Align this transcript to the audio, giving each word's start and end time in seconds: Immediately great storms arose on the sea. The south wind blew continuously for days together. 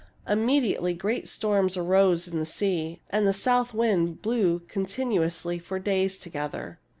Immediately 0.27 0.95
great 0.95 1.27
storms 1.27 1.77
arose 1.77 2.27
on 2.27 2.39
the 2.39 2.45
sea. 2.47 3.01
The 3.13 3.33
south 3.33 3.71
wind 3.71 4.23
blew 4.23 4.61
continuously 4.67 5.59
for 5.59 5.77
days 5.77 6.17
together. 6.17 6.79